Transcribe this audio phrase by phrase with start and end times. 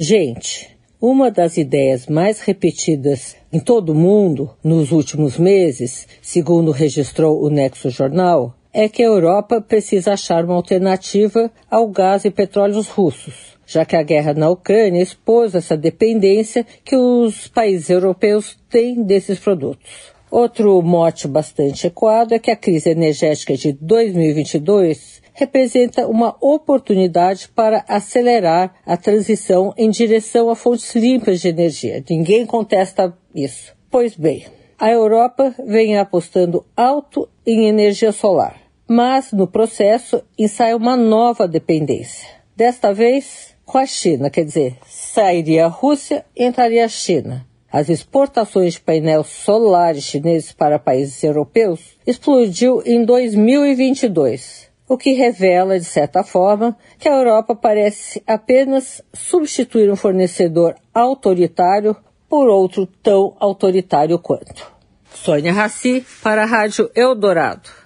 [0.00, 7.42] Gente, uma das ideias mais repetidas em todo o mundo nos últimos meses, segundo registrou
[7.42, 12.86] o Nexo Jornal, é que a Europa precisa achar uma alternativa ao gás e petróleos
[12.86, 19.02] russos, já que a guerra na Ucrânia expôs essa dependência que os países europeus têm
[19.02, 20.12] desses produtos.
[20.30, 27.84] Outro mote bastante equado é que a crise energética de 2022 representa uma oportunidade para
[27.86, 32.02] acelerar a transição em direção a fontes limpas de energia.
[32.10, 33.72] Ninguém contesta isso.
[33.88, 38.56] Pois bem, a Europa vem apostando alto em energia solar,
[38.88, 42.28] mas no processo ensaia uma nova dependência.
[42.56, 47.46] Desta vez com a China, quer dizer, sairia a Rússia entraria a China.
[47.70, 55.78] As exportações de painéis solares chineses para países europeus explodiu em 2022 o que revela,
[55.78, 61.96] de certa forma, que a Europa parece apenas substituir um fornecedor autoritário
[62.28, 64.72] por outro tão autoritário quanto.
[65.14, 67.78] Sônia Raci, para a Rádio Eldorado.